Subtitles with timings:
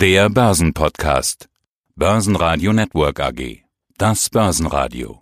[0.00, 1.50] Der Börsenpodcast.
[1.94, 3.64] Börsenradio Network AG.
[3.98, 5.20] Das Börsenradio.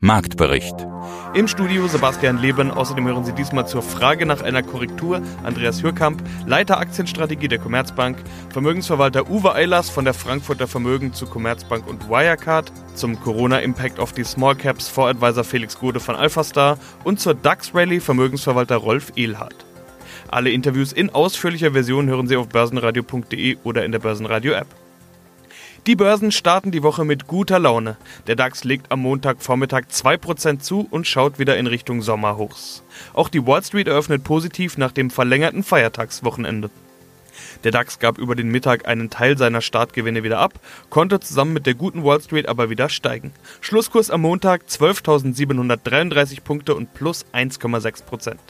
[0.00, 0.74] Marktbericht.
[1.34, 2.72] Im Studio Sebastian Leben.
[2.72, 8.18] Außerdem hören Sie diesmal zur Frage nach einer Korrektur Andreas Hürkamp, Leiter Aktienstrategie der Commerzbank,
[8.50, 14.24] Vermögensverwalter Uwe Eilers von der Frankfurter Vermögen zu Commerzbank und Wirecard, zum Corona-Impact auf die
[14.24, 19.64] Small Caps Voradvisor Felix Gode von Alphastar und zur DAX Rally Vermögensverwalter Rolf Ehlhardt.
[20.28, 24.68] Alle Interviews in ausführlicher Version hören Sie auf börsenradio.de oder in der Börsenradio-App.
[25.88, 27.96] Die Börsen starten die Woche mit guter Laune.
[28.28, 32.84] Der DAX legt am Montagvormittag 2% zu und schaut wieder in Richtung Sommerhochs.
[33.14, 36.70] Auch die Wall Street eröffnet positiv nach dem verlängerten Feiertagswochenende.
[37.64, 40.54] Der DAX gab über den Mittag einen Teil seiner Startgewinne wieder ab,
[40.90, 43.32] konnte zusammen mit der guten Wall Street aber wieder steigen.
[43.60, 48.40] Schlusskurs am Montag 12.733 Punkte und plus 1,6 Prozent.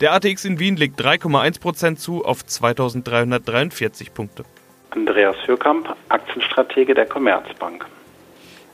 [0.00, 4.44] Der ATX in Wien legt 3,1 Prozent zu auf 2.343 Punkte.
[4.90, 7.86] Andreas Hürkamp, Aktienstratege der Commerzbank.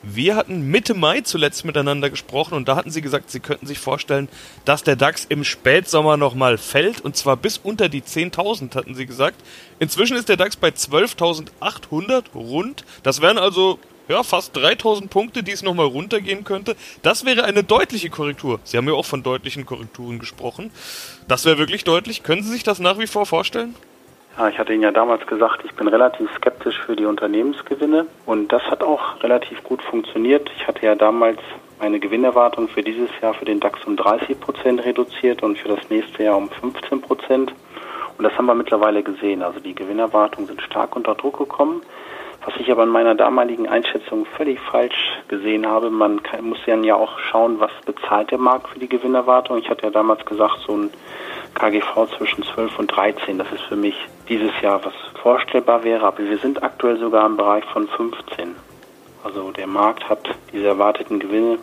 [0.06, 3.78] Wir hatten Mitte Mai zuletzt miteinander gesprochen und da hatten Sie gesagt, Sie könnten sich
[3.78, 4.28] vorstellen,
[4.66, 9.06] dass der DAX im Spätsommer nochmal fällt und zwar bis unter die 10.000, hatten Sie
[9.06, 9.36] gesagt.
[9.78, 12.84] Inzwischen ist der DAX bei 12.800 rund.
[13.02, 16.76] Das wären also ja, fast 3000 Punkte, die es nochmal runtergehen könnte.
[17.00, 18.60] Das wäre eine deutliche Korrektur.
[18.64, 20.70] Sie haben ja auch von deutlichen Korrekturen gesprochen.
[21.28, 22.22] Das wäre wirklich deutlich.
[22.22, 23.74] Können Sie sich das nach wie vor vorstellen?
[24.36, 28.52] Ja, ich hatte Ihnen ja damals gesagt, ich bin relativ skeptisch für die Unternehmensgewinne und
[28.52, 30.50] das hat auch relativ gut funktioniert.
[30.56, 31.38] Ich hatte ja damals
[31.78, 35.88] meine Gewinnerwartung für dieses Jahr für den DAX um 30 Prozent reduziert und für das
[35.88, 37.54] nächste Jahr um 15 Prozent.
[38.18, 39.42] Und das haben wir mittlerweile gesehen.
[39.42, 41.82] Also die Gewinnerwartungen sind stark unter Druck gekommen.
[42.44, 46.84] Was ich aber in meiner damaligen Einschätzung völlig falsch gesehen habe, man kann, muss dann
[46.84, 49.58] ja auch schauen, was bezahlt der Markt für die Gewinnerwartung.
[49.58, 50.90] Ich hatte ja damals gesagt, so ein
[51.54, 53.38] KGV zwischen 12 und 13.
[53.38, 53.94] Das ist für mich
[54.28, 58.54] dieses Jahr was vorstellbar wäre, aber wir sind aktuell sogar im Bereich von 15.
[59.22, 61.58] Also der Markt hat diese erwarteten Gewinne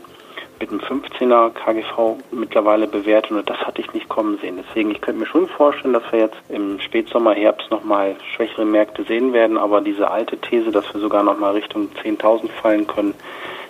[0.59, 4.63] mit einem 15er KGV mittlerweile bewertet und das hatte ich nicht kommen sehen.
[4.63, 9.03] Deswegen, ich könnte mir schon vorstellen, dass wir jetzt im Spätsommer, Herbst nochmal schwächere Märkte
[9.03, 13.15] sehen werden, aber diese alte These, dass wir sogar nochmal Richtung 10.000 fallen können,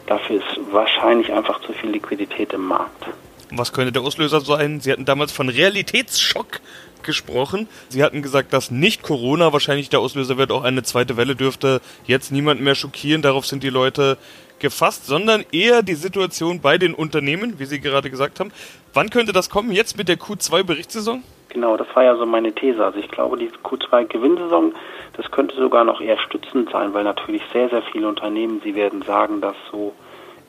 [0.07, 3.05] dafür ist wahrscheinlich einfach zu viel Liquidität im Markt.
[3.51, 4.79] Was könnte der Auslöser sein?
[4.79, 6.61] Sie hatten damals von Realitätsschock
[7.03, 7.67] gesprochen.
[7.89, 10.51] Sie hatten gesagt, dass nicht Corona wahrscheinlich der Auslöser wird.
[10.51, 13.21] Auch eine zweite Welle dürfte jetzt niemand mehr schockieren.
[13.21, 14.17] Darauf sind die Leute
[14.59, 18.51] gefasst, sondern eher die Situation bei den Unternehmen, wie Sie gerade gesagt haben.
[18.93, 19.71] Wann könnte das kommen?
[19.71, 21.23] Jetzt mit der Q2-Berichtssaison?
[21.49, 22.83] Genau, das war ja so meine These.
[22.83, 24.73] Also ich glaube, die Q2-Gewinnsaison,
[25.17, 29.01] das könnte sogar noch eher stützend sein, weil natürlich sehr, sehr viele Unternehmen, sie werden
[29.01, 29.93] sagen, dass so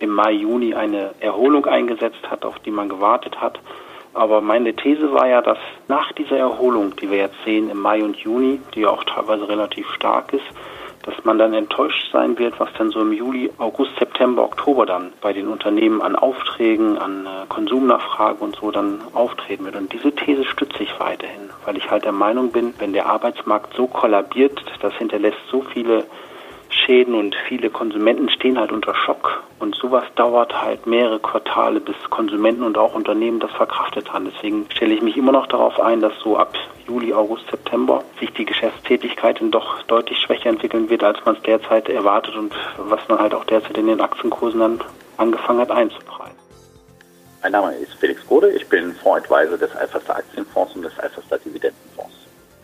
[0.03, 3.59] im Mai, Juni eine Erholung eingesetzt hat, auf die man gewartet hat.
[4.15, 5.59] Aber meine These war ja, dass
[5.89, 9.49] nach dieser Erholung, die wir jetzt sehen im Mai und Juni, die ja auch teilweise
[9.49, 10.45] relativ stark ist,
[11.03, 15.13] dass man dann enttäuscht sein wird, was dann so im Juli, August, September, Oktober dann
[15.21, 19.77] bei den Unternehmen an Aufträgen, an äh, Konsumnachfrage und so dann auftreten wird.
[19.77, 23.75] Und diese These stütze ich weiterhin, weil ich halt der Meinung bin, wenn der Arbeitsmarkt
[23.75, 26.05] so kollabiert, das hinterlässt so viele
[26.85, 29.43] Schäden und viele Konsumenten stehen halt unter Schock.
[29.59, 34.31] Und sowas dauert halt mehrere Quartale, bis Konsumenten und auch Unternehmen das verkraftet haben.
[34.33, 36.55] Deswegen stelle ich mich immer noch darauf ein, dass so ab
[36.87, 41.43] Juli, August, September sich die Geschäftstätigkeit dann doch deutlich schwächer entwickeln wird, als man es
[41.43, 44.81] derzeit erwartet und was man halt auch derzeit in den Aktienkursen dann
[45.17, 46.37] angefangen hat einzupreisen.
[47.43, 52.15] Mein Name ist Felix Gode, ich bin Fondsadvisor des Alphastar Aktienfonds und des Alphastar Dividendenfonds.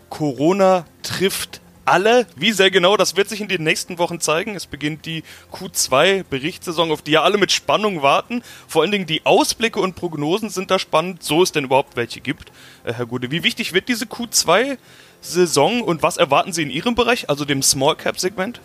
[0.09, 2.27] Corona trifft alle.
[2.35, 4.55] Wie sehr genau, das wird sich in den nächsten Wochen zeigen.
[4.55, 8.43] Es beginnt die Q2-Berichtssaison, auf die ja alle mit Spannung warten.
[8.67, 12.21] Vor allen Dingen die Ausblicke und Prognosen sind da spannend, so es denn überhaupt welche
[12.21, 12.51] gibt.
[12.83, 17.29] Äh, Herr Gude, wie wichtig wird diese Q2-Saison und was erwarten Sie in Ihrem Bereich,
[17.29, 18.61] also dem Small Cap-Segment?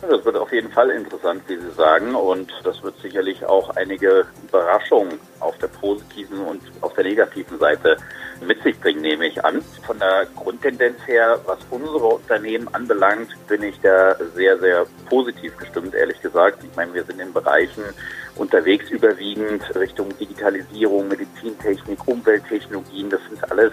[0.00, 4.24] Das wird auf jeden Fall interessant, wie Sie sagen, und das wird sicherlich auch einige
[4.48, 7.98] Überraschungen auf der positiven und auf der negativen Seite
[8.40, 9.62] mit sich bringen, nehme ich an.
[9.86, 15.94] Von der Grundtendenz her, was unsere Unternehmen anbelangt, bin ich da sehr, sehr positiv gestimmt,
[15.94, 16.62] ehrlich gesagt.
[16.64, 17.82] Ich meine, wir sind in Bereichen
[18.36, 23.10] unterwegs überwiegend Richtung Digitalisierung, Medizintechnik, Umwelttechnologien.
[23.10, 23.72] Das sind alles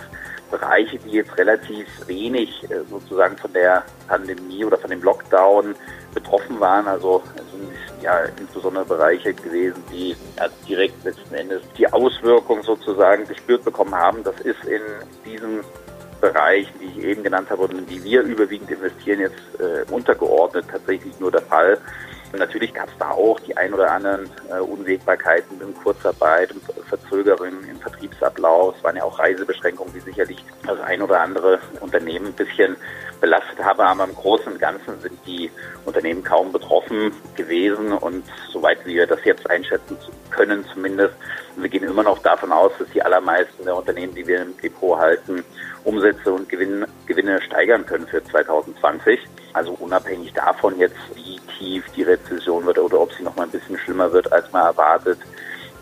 [0.52, 5.76] Bereiche, die jetzt relativ wenig äh, sozusagen von der Pandemie oder von dem Lockdown
[6.14, 6.88] betroffen waren.
[6.88, 7.77] Also sind
[8.08, 14.24] ja insbesondere Bereiche gewesen, die ja, direkt letzten Endes die Auswirkung sozusagen gespürt bekommen haben.
[14.24, 14.82] Das ist in
[15.26, 15.60] diesem
[16.22, 20.66] Bereich, die ich eben genannt habe und in die wir überwiegend investieren, jetzt äh, untergeordnet
[20.72, 21.78] tatsächlich nur der Fall.
[22.34, 26.54] Natürlich gab es da auch die ein oder anderen äh, Unwägbarkeiten in Kurzarbeit,
[26.90, 28.76] Verzögerungen im Vertriebsablauf.
[28.78, 32.76] Es waren ja auch Reisebeschränkungen, die sicherlich das ein oder andere Unternehmen ein bisschen
[33.22, 33.80] belastet haben.
[33.80, 35.52] Aber im Großen und Ganzen sind die
[35.86, 37.92] Unternehmen kaum betroffen gewesen.
[37.92, 39.98] Und soweit wir das jetzt einschätzen
[40.32, 41.14] können zumindest,
[41.56, 44.98] wir gehen immer noch davon aus, dass die allermeisten der Unternehmen, die wir im Depot
[44.98, 45.44] halten,
[45.84, 49.20] Umsätze und Gewinn, Gewinne steigern können für 2020.
[49.54, 53.52] Also unabhängig davon jetzt, wie tief die Rezession wird oder ob sie noch mal ein
[53.52, 55.20] bisschen schlimmer wird, als man erwartet.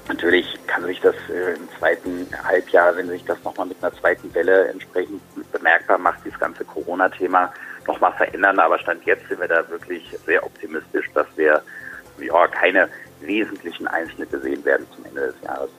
[0.08, 4.34] Natürlich kann sich das äh, im zweiten Halbjahr, wenn sich das nochmal mit einer zweiten
[4.36, 5.22] Welle entsprechend
[5.52, 7.52] bemerkbar macht, dieses ganze Corona-Thema
[7.88, 8.60] nochmal verändern.
[8.60, 11.62] Aber Stand jetzt sind wir da wirklich sehr optimistisch, dass wir
[12.20, 12.90] ja, keine
[13.22, 15.70] wesentlichen Einschnitte sehen werden zum Ende des Jahres.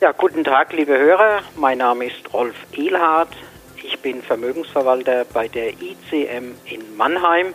[0.00, 1.42] Ja, guten Tag, liebe Hörer.
[1.56, 3.36] Mein Name ist Rolf Ehlhardt.
[3.82, 7.52] Ich bin Vermögensverwalter bei der ICM in Mannheim.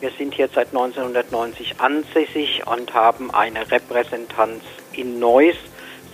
[0.00, 4.62] Wir sind hier seit 1990 ansässig und haben eine Repräsentanz
[4.92, 5.56] in Neuss,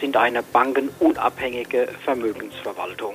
[0.00, 3.14] sind eine bankenunabhängige Vermögensverwaltung.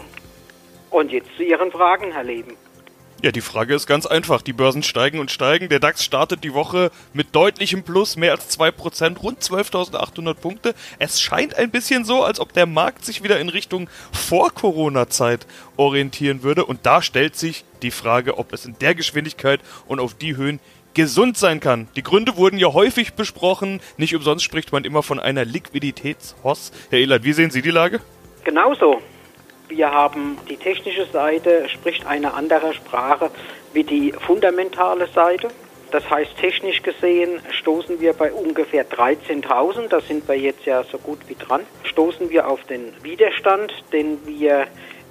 [0.92, 2.56] Und jetzt zu Ihren Fragen, Herr Leben.
[3.22, 4.42] Ja, die Frage ist ganz einfach.
[4.42, 5.68] Die Börsen steigen und steigen.
[5.68, 10.74] Der DAX startet die Woche mit deutlichem Plus, mehr als 2%, rund 12.800 Punkte.
[11.00, 16.44] Es scheint ein bisschen so, als ob der Markt sich wieder in Richtung Vor-Corona-Zeit orientieren
[16.44, 16.64] würde.
[16.64, 20.62] Und da stellt sich die Frage, ob es in der Geschwindigkeit und auf die Höhen
[20.94, 21.90] gesund sein kann.
[21.98, 23.82] Die Gründe wurden ja häufig besprochen.
[23.98, 26.72] Nicht umsonst spricht man immer von einer Liquiditätshoss.
[26.90, 28.00] Herr Ehlert, wie sehen Sie die Lage?
[28.46, 29.02] Genauso.
[29.70, 33.30] Wir haben die technische Seite, spricht eine andere Sprache
[33.72, 35.50] wie die fundamentale Seite.
[35.92, 40.98] Das heißt, technisch gesehen stoßen wir bei ungefähr 13.000, da sind wir jetzt ja so
[40.98, 44.66] gut wie dran, stoßen wir auf den Widerstand, den wir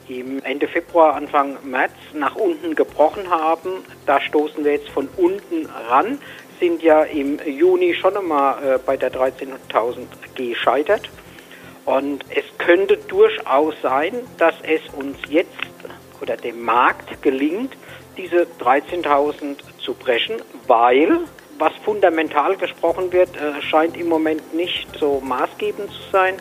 [0.09, 3.85] im Ende Februar, Anfang März nach unten gebrochen haben.
[4.07, 6.19] Da stoßen wir jetzt von unten ran,
[6.59, 11.09] sind ja im Juni schon einmal äh, bei der 13.000 gescheitert.
[11.89, 15.57] Und es könnte durchaus sein, dass es uns jetzt
[16.21, 17.75] oder dem Markt gelingt,
[18.19, 20.37] diese 13.000 zu brechen,
[20.67, 21.21] weil
[21.59, 26.35] was fundamental gesprochen wird, äh, scheint im Moment nicht so maßgebend zu sein,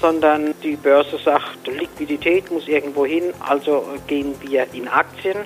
[0.00, 5.36] sondern die Börse sagt, Liquidität muss irgendwo hin, also gehen wir in Aktien.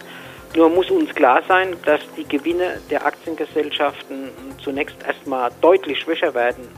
[0.54, 4.30] Nur muss uns klar sein, dass die Gewinne der Aktiengesellschaften
[4.62, 6.68] zunächst erstmal deutlich schwächer werden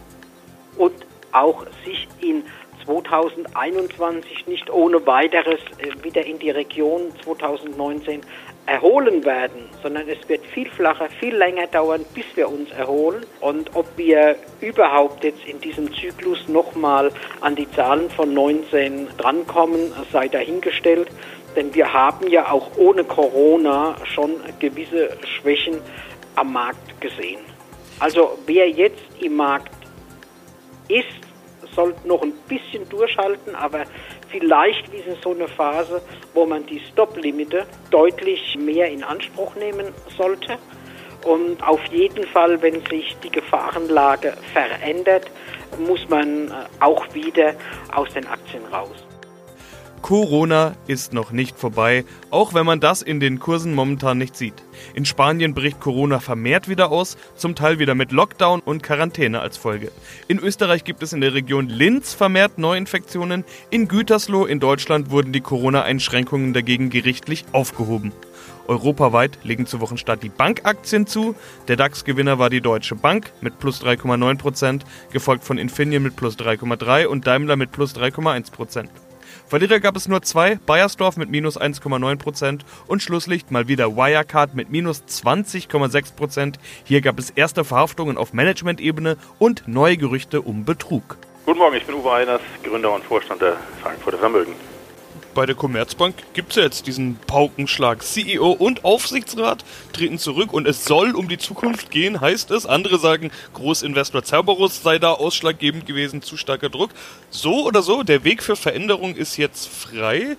[0.79, 0.95] und
[1.33, 2.45] auch sich in
[2.85, 8.21] 2021 nicht ohne weiteres äh, wieder in die Region 2019
[8.67, 13.27] erholen werden, sondern es wird viel flacher, viel länger dauern, bis wir uns erholen.
[13.41, 19.93] Und ob wir überhaupt jetzt in diesem Zyklus nochmal an die Zahlen von 19 drankommen,
[20.13, 21.09] sei dahingestellt.
[21.57, 25.81] Denn wir haben ja auch ohne Corona schon gewisse Schwächen
[26.37, 27.41] am Markt gesehen.
[27.99, 29.73] Also wer jetzt im Markt
[30.89, 31.07] ist,
[31.75, 33.85] sollten noch ein bisschen durchhalten, aber
[34.29, 36.03] vielleicht ist es so eine Phase,
[36.35, 39.87] wo man die Stop-Limite deutlich mehr in Anspruch nehmen
[40.17, 40.59] sollte.
[41.25, 45.31] Und auf jeden Fall, wenn sich die Gefahrenlage verändert,
[45.79, 47.55] muss man äh, auch wieder
[47.95, 49.12] aus den Aktien raus.
[50.03, 54.55] Corona ist noch nicht vorbei, auch wenn man das in den Kursen momentan nicht sieht.
[54.95, 59.57] In Spanien bricht Corona vermehrt wieder aus, zum Teil wieder mit Lockdown und Quarantäne als
[59.57, 59.93] Folge.
[60.27, 63.45] In Österreich gibt es in der Region Linz vermehrt Neuinfektionen.
[63.71, 68.13] In Gütersloh in Deutschland wurden die Corona-Einschränkungen dagegen gerichtlich aufgehoben.
[68.67, 71.37] Europaweit legen zu Wochenstart die Bankaktien zu.
[71.69, 74.83] Der DAX-Gewinner war die Deutsche Bank mit plus 3,9%,
[75.13, 78.89] gefolgt von Infineon mit plus 3,3% und Daimler mit plus 3,1%.
[79.47, 84.71] Verlierer gab es nur zwei, Bayersdorf mit minus 1,9% und Schlusslicht mal wieder Wirecard mit
[84.71, 86.55] minus 20,6%.
[86.85, 91.19] Hier gab es erste Verhaftungen auf Management-Ebene und neue Gerüchte um Betrug.
[91.45, 94.55] Guten Morgen, ich bin Uwe Einers, Gründer und Vorstand der Frankfurter Vermögen
[95.35, 98.03] bei der Commerzbank gibt es ja jetzt diesen Paukenschlag.
[98.03, 102.67] CEO und Aufsichtsrat treten zurück und es soll um die Zukunft gehen, heißt es.
[102.67, 106.91] Andere sagen, Großinvestor Cerberus sei da ausschlaggebend gewesen, zu starker Druck.
[107.31, 110.37] So oder so, der Weg für Veränderung ist jetzt frei.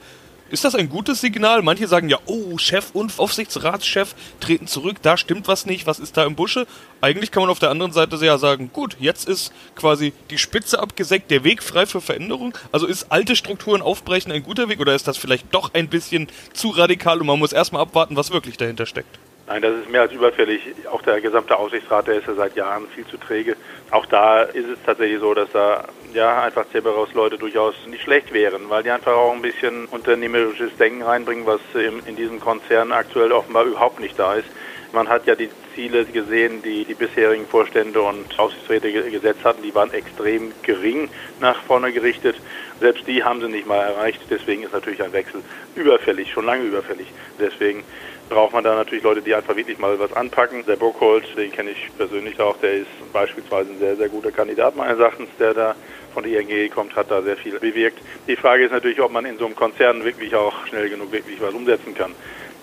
[0.49, 1.61] Ist das ein gutes Signal?
[1.61, 6.15] Manche sagen ja, oh, Chef und Aufsichtsratschef treten zurück, da stimmt was nicht, was ist
[6.15, 6.67] da im Busche?
[7.01, 10.79] Eigentlich kann man auf der anderen Seite ja sagen, gut, jetzt ist quasi die Spitze
[10.79, 12.53] abgesägt, der Weg frei für Veränderung.
[12.71, 16.27] Also ist alte Strukturen aufbrechen ein guter Weg oder ist das vielleicht doch ein bisschen
[16.53, 19.17] zu radikal und man muss erstmal abwarten, was wirklich dahinter steckt?
[19.53, 20.61] Nein, das ist mehr als überfällig.
[20.91, 23.55] Auch der gesamte Aufsichtsrat, der ist ja seit Jahren viel zu träge.
[23.91, 28.67] Auch da ist es tatsächlich so, dass da ja einfach Cerberus-Leute durchaus nicht schlecht wären,
[28.71, 33.65] weil die einfach auch ein bisschen unternehmerisches Denken reinbringen, was in diesem Konzern aktuell offenbar
[33.65, 34.47] überhaupt nicht da ist.
[34.91, 39.75] Man hat ja die Ziele gesehen, die die bisherigen Vorstände und Aufsichtsräte gesetzt hatten, die
[39.75, 42.37] waren extrem gering nach vorne gerichtet.
[42.79, 44.21] Selbst die haben sie nicht mal erreicht.
[44.29, 45.41] Deswegen ist natürlich ein Wechsel
[45.75, 47.07] überfällig, schon lange überfällig.
[47.39, 47.83] Deswegen
[48.29, 50.65] braucht man da natürlich Leute, die einfach wirklich mal was anpacken.
[50.65, 54.75] Der Burkhold, den kenne ich persönlich auch, der ist beispielsweise ein sehr, sehr guter Kandidat
[54.75, 55.75] meines Erachtens, der da
[56.13, 57.99] von der ING kommt, hat da sehr viel bewirkt.
[58.27, 61.41] Die Frage ist natürlich, ob man in so einem Konzern wirklich auch schnell genug wirklich
[61.41, 62.13] was umsetzen kann.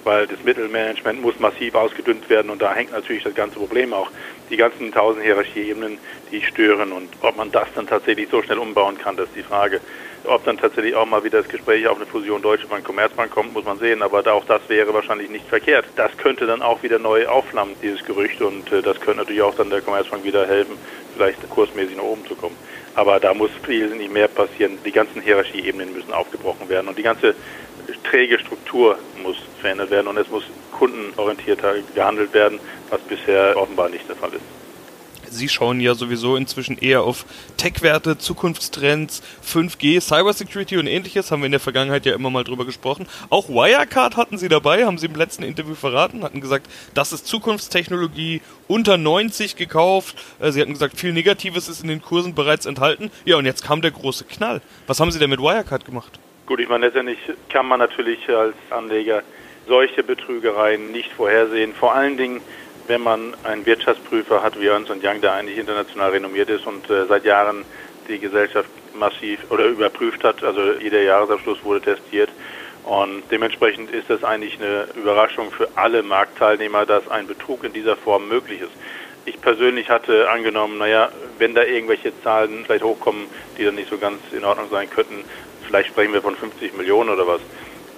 [0.04, 4.10] Weil das Mittelmanagement muss massiv ausgedünnt werden und da hängt natürlich das ganze Problem auch.
[4.48, 5.98] Die ganzen tausend Hierarchieebenen,
[6.32, 9.42] die stören und ob man das dann tatsächlich so schnell umbauen kann, das ist die
[9.42, 9.80] Frage.
[10.24, 13.54] Ob dann tatsächlich auch mal wieder das Gespräch auf eine Fusion Deutsche Bank Commerzbank kommt,
[13.54, 14.02] muss man sehen.
[14.02, 15.86] Aber auch das wäre wahrscheinlich nicht verkehrt.
[15.96, 18.42] Das könnte dann auch wieder neu aufflammen, dieses Gerücht.
[18.42, 20.76] Und äh, das könnte natürlich auch dann der Commerzbank wieder helfen,
[21.14, 22.56] vielleicht kursmäßig nach oben zu kommen.
[22.94, 24.78] Aber da muss viel nicht mehr passieren.
[24.84, 27.34] Die ganzen Hierarchieebenen müssen aufgebrochen werden und die ganze
[28.02, 34.08] träge Struktur muss verändert werden und es muss kundenorientierter gehandelt werden, was bisher offenbar nicht
[34.08, 34.42] der Fall ist.
[35.30, 37.24] Sie schauen ja sowieso inzwischen eher auf
[37.56, 41.30] Tech-Werte, Zukunftstrends, 5G, Cybersecurity und ähnliches.
[41.30, 43.06] Haben wir in der Vergangenheit ja immer mal drüber gesprochen.
[43.30, 47.28] Auch Wirecard hatten Sie dabei, haben Sie im letzten Interview verraten, hatten gesagt, das ist
[47.28, 50.16] Zukunftstechnologie unter 90 gekauft.
[50.40, 53.12] Äh, Sie hatten gesagt, viel Negatives ist in den Kursen bereits enthalten.
[53.24, 54.60] Ja, und jetzt kam der große Knall.
[54.88, 56.18] Was haben Sie denn mit Wirecard gemacht?
[56.50, 59.22] Gut, ich meine, letztendlich kann man natürlich als Anleger
[59.68, 61.72] solche Betrügereien nicht vorhersehen.
[61.72, 62.40] Vor allen Dingen,
[62.88, 67.06] wenn man einen Wirtschaftsprüfer hat wie Ernst Young, der eigentlich international renommiert ist und äh,
[67.06, 67.64] seit Jahren
[68.08, 72.30] die Gesellschaft massiv oder überprüft hat, also jeder Jahresabschluss wurde testiert.
[72.82, 77.94] Und dementsprechend ist das eigentlich eine Überraschung für alle Marktteilnehmer, dass ein Betrug in dieser
[77.94, 78.72] Form möglich ist.
[79.24, 83.26] Ich persönlich hatte angenommen, naja, wenn da irgendwelche Zahlen vielleicht hochkommen,
[83.56, 85.22] die dann nicht so ganz in Ordnung sein könnten,
[85.70, 87.40] vielleicht sprechen wir von 50 Millionen oder was.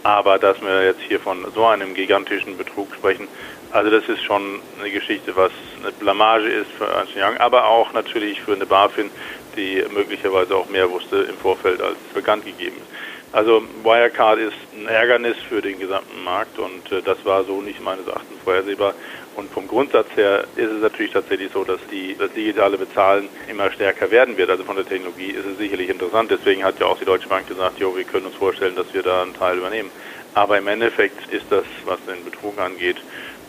[0.04, 3.28] Aber dass wir jetzt hier von so einem gigantischen Betrug sprechen,
[3.70, 7.92] also das ist schon eine Geschichte, was eine Blamage ist für Ernst Young, aber auch
[7.92, 9.10] natürlich für eine BaFin,
[9.56, 12.86] die möglicherweise auch mehr wusste im Vorfeld als bekannt gegeben ist.
[13.32, 17.80] Also Wirecard ist ein Ärgernis für den gesamten Markt und äh, das war so nicht
[17.80, 18.92] meines Erachtens vorhersehbar.
[19.34, 23.70] Und vom Grundsatz her ist es natürlich tatsächlich so, dass die, das digitale Bezahlen immer
[23.70, 24.50] stärker werden wird.
[24.50, 26.30] Also von der Technologie ist es sicherlich interessant.
[26.30, 29.02] Deswegen hat ja auch die Deutsche Bank gesagt, jo, wir können uns vorstellen, dass wir
[29.02, 29.90] da einen Teil übernehmen.
[30.34, 32.96] Aber im Endeffekt ist das, was den Betrug angeht,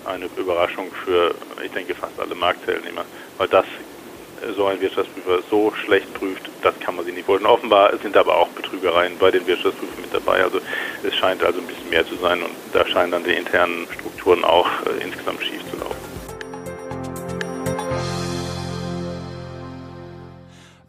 [0.06, 3.06] eine Überraschung für, ich denke, fast alle Marktteilnehmer,
[3.38, 3.66] weil das
[4.56, 7.50] so ein Wirtschaftsprüfer so schlecht prüft, das kann man sich nicht vorstellen.
[7.50, 10.44] Offenbar sind aber auch Betrügereien bei den Wirtschaftsprüfern mit dabei.
[10.44, 10.60] Also
[11.04, 14.44] es scheint also ein bisschen mehr zu sein und da scheinen dann die internen Strukturen
[14.44, 15.53] auch äh, insgesamt schief